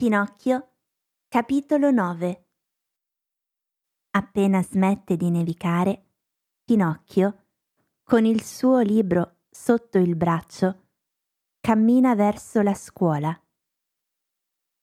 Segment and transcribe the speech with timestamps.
[0.00, 0.74] Pinocchio,
[1.26, 2.46] capitolo 9
[4.10, 6.10] Appena smette di nevicare,
[6.62, 7.46] Pinocchio,
[8.04, 10.90] con il suo libro sotto il braccio,
[11.58, 13.36] cammina verso la scuola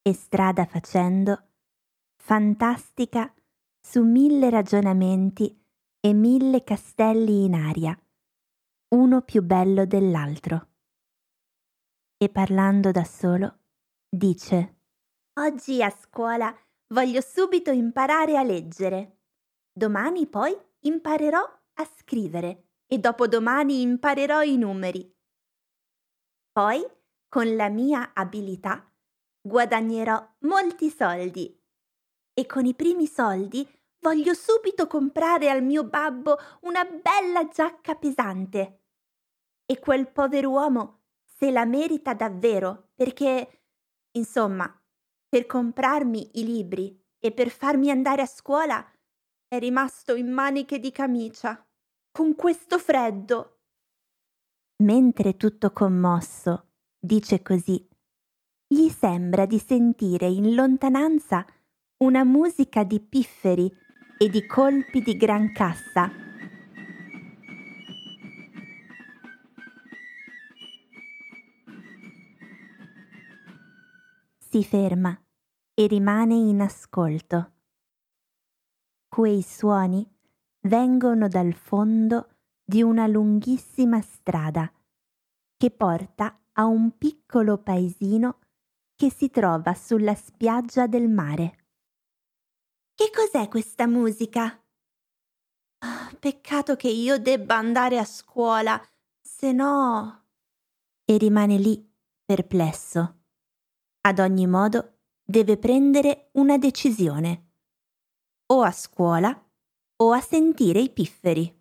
[0.00, 1.48] e strada facendo,
[2.14, 3.34] fantastica
[3.80, 5.60] su mille ragionamenti
[5.98, 8.00] e mille castelli in aria,
[8.94, 10.68] uno più bello dell'altro.
[12.16, 13.58] E parlando da solo,
[14.08, 14.76] dice
[15.40, 16.54] Oggi a scuola
[16.88, 19.20] voglio subito imparare a leggere.
[19.72, 25.16] Domani poi imparerò a scrivere e dopodomani imparerò i numeri.
[26.52, 26.86] Poi,
[27.26, 28.86] con la mia abilità,
[29.40, 31.58] guadagnerò molti soldi
[32.34, 33.66] e con i primi soldi
[34.00, 38.82] voglio subito comprare al mio babbo una bella giacca pesante.
[39.64, 43.62] E quel pover'uomo se la merita davvero perché,
[44.10, 44.74] insomma,
[45.30, 48.84] per comprarmi i libri e per farmi andare a scuola
[49.46, 51.64] è rimasto in maniche di camicia,
[52.10, 53.60] con questo freddo.
[54.82, 57.88] Mentre tutto commosso dice così,
[58.66, 61.46] gli sembra di sentire in lontananza
[61.98, 63.70] una musica di pifferi
[64.18, 66.29] e di colpi di gran cassa.
[74.50, 75.16] Si ferma
[75.74, 77.52] e rimane in ascolto.
[79.08, 80.04] Quei suoni
[80.62, 82.34] vengono dal fondo
[82.64, 84.72] di una lunghissima strada
[85.56, 88.40] che porta a un piccolo paesino
[88.96, 91.68] che si trova sulla spiaggia del mare.
[92.92, 94.60] Che cos'è questa musica?
[95.84, 98.80] Oh, peccato che io debba andare a scuola,
[99.20, 100.24] se no...
[101.04, 101.88] E rimane lì,
[102.24, 103.19] perplesso.
[104.02, 107.52] Ad ogni modo, deve prendere una decisione.
[108.46, 109.50] O a scuola
[109.96, 111.58] o a sentire i pifferi.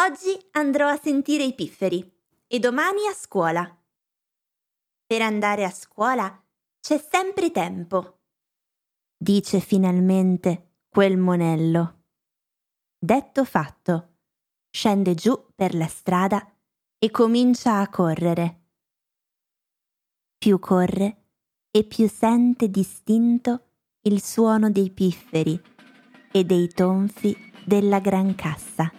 [0.00, 2.12] Oggi andrò a sentire i pifferi
[2.46, 3.64] e domani a scuola.
[5.06, 6.44] Per andare a scuola
[6.80, 8.20] c'è sempre tempo,
[9.16, 12.04] dice finalmente quel monello.
[12.98, 14.16] Detto fatto,
[14.70, 16.52] scende giù per la strada
[16.98, 18.66] e comincia a correre.
[20.36, 21.27] Più corre,
[21.70, 23.62] e più sente distinto
[24.02, 25.60] il suono dei pifferi
[26.30, 28.90] e dei tonfi della gran cassa.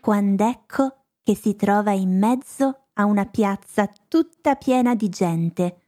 [0.00, 5.82] Quand'ecco che si trova in mezzo a una piazza tutta piena di gente,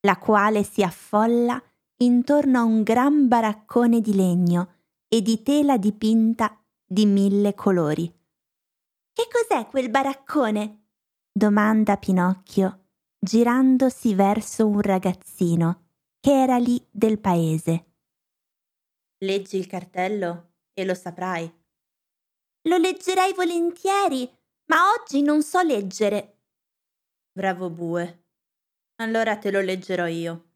[0.00, 1.62] la quale si affolla
[1.98, 4.72] intorno a un gran baraccone di legno
[5.08, 8.12] e di tela dipinta di mille colori.
[9.12, 10.86] Che cos'è quel baraccone?
[11.30, 12.83] domanda Pinocchio
[13.24, 15.86] girandosi verso un ragazzino
[16.20, 17.92] che era lì del paese.
[19.24, 21.50] Leggi il cartello e lo saprai.
[22.68, 24.30] Lo leggerei volentieri,
[24.66, 26.42] ma oggi non so leggere.
[27.32, 28.26] Bravo bue.
[28.96, 30.50] Allora te lo leggerò io.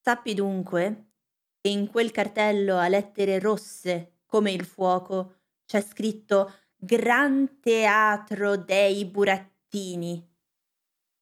[0.00, 1.12] Sappi dunque
[1.60, 9.04] che in quel cartello a lettere rosse come il fuoco c'è scritto Gran Teatro dei
[9.06, 10.33] Burattini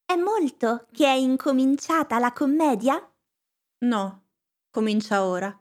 [0.05, 2.95] è molto che è incominciata la commedia?
[3.85, 4.25] No,
[4.69, 5.57] comincia ora.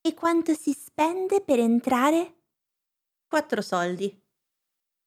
[0.00, 2.42] E quanto si spende per entrare?
[3.28, 4.18] Quattro soldi.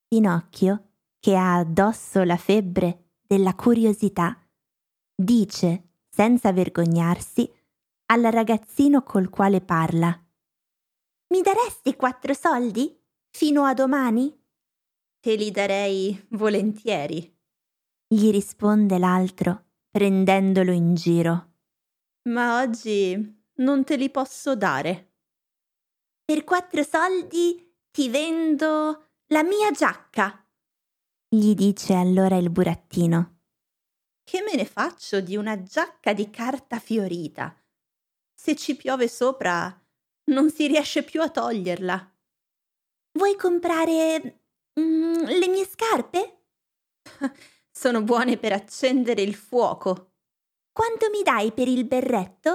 [0.06, 4.40] Pinocchio, che ha addosso la febbre della curiosità,
[5.14, 7.52] dice, senza vergognarsi,
[8.06, 10.08] al ragazzino col quale parla.
[11.28, 12.98] Mi daresti quattro soldi?
[13.30, 14.32] Fino a domani?
[15.18, 17.34] Te li darei volentieri
[18.06, 21.52] gli risponde l'altro, prendendolo in giro.
[22.28, 25.12] Ma oggi non te li posso dare.
[26.24, 30.44] Per quattro soldi ti vendo la mia giacca,
[31.34, 33.40] gli dice allora il burattino.
[34.22, 37.60] Che me ne faccio di una giacca di carta fiorita?
[38.32, 39.82] Se ci piove sopra,
[40.26, 42.16] non si riesce più a toglierla.
[43.18, 44.42] Vuoi comprare
[44.78, 46.44] mm, le mie scarpe?
[47.76, 50.12] Sono buone per accendere il fuoco.
[50.72, 52.50] Quanto mi dai per il berretto?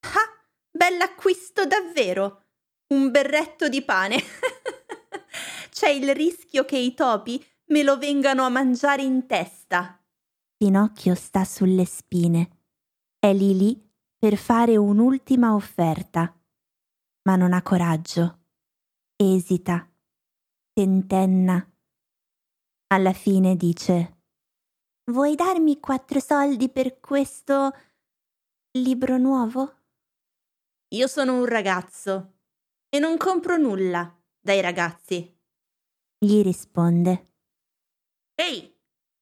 [0.00, 2.46] Ah, bell'acquisto davvero!
[2.88, 4.16] Un berretto di pane.
[5.70, 10.02] C'è il rischio che i topi me lo vengano a mangiare in testa.
[10.56, 12.58] Pinocchio sta sulle spine.
[13.20, 16.36] È lì lì per fare un'ultima offerta,
[17.22, 18.46] ma non ha coraggio.
[19.14, 19.88] Esita,
[20.72, 21.64] tentenna.
[22.88, 24.19] Alla fine dice
[25.10, 27.74] Vuoi darmi quattro soldi per questo
[28.78, 29.78] libro nuovo?
[30.90, 32.34] Io sono un ragazzo
[32.88, 35.36] e non compro nulla dai ragazzi.
[36.16, 37.32] Gli risponde.
[38.36, 38.72] Ehi,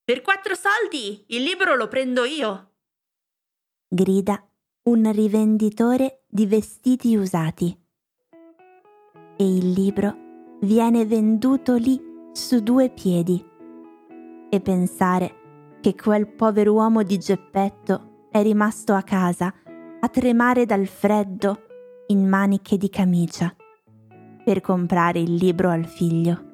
[0.04, 2.74] per quattro soldi il libro lo prendo io.
[3.88, 4.46] Grida
[4.90, 7.74] un rivenditore di vestiti usati.
[9.38, 11.98] E il libro viene venduto lì
[12.32, 13.42] su due piedi.
[14.50, 15.46] E pensare
[15.80, 19.52] che quel povero uomo di Geppetto è rimasto a casa
[20.00, 21.62] a tremare dal freddo
[22.08, 23.54] in maniche di camicia
[24.44, 26.47] per comprare il libro al figlio.